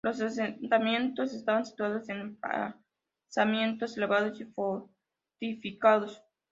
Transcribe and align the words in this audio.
Los 0.03 0.19
asentamientos 0.19 1.31
estaban 1.31 1.63
situados 1.63 2.09
en 2.09 2.21
emplazamientos 3.29 3.95
elevados 3.97 4.41
y 4.41 4.45
fortificados. 4.45 6.23